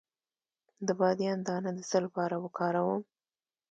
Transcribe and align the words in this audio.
د 0.87 0.89
بادیان 0.99 1.39
دانه 1.47 1.71
د 1.77 1.79
څه 1.89 1.97
لپاره 2.05 2.35
وکاروم؟ 2.43 3.01